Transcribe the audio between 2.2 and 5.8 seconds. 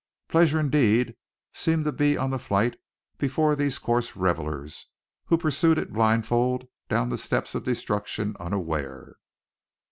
the flight before these coarse revelers, who pursued